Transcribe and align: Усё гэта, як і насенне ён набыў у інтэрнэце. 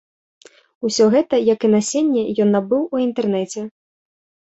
Усё 0.87 1.05
гэта, 1.15 1.35
як 1.53 1.59
і 1.69 1.69
насенне 1.73 2.23
ён 2.45 2.49
набыў 2.55 2.81
у 2.97 3.03
інтэрнэце. 3.05 3.67